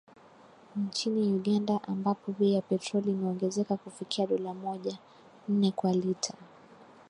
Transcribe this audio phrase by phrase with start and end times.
[0.75, 4.97] Nchini Uganda, ambapo bei ya petroli imeongezeka kufikia dola moja
[5.49, 6.33] ,nne kwa lita